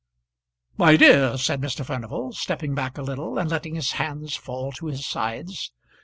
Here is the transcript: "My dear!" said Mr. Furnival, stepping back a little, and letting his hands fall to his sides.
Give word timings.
"My 0.77 0.95
dear!" 0.97 1.37
said 1.37 1.61
Mr. 1.61 1.85
Furnival, 1.85 2.33
stepping 2.33 2.73
back 2.73 2.97
a 2.97 3.03
little, 3.03 3.37
and 3.37 3.51
letting 3.51 3.75
his 3.75 3.91
hands 3.91 4.35
fall 4.35 4.71
to 4.71 4.87
his 4.87 5.05
sides. 5.05 5.71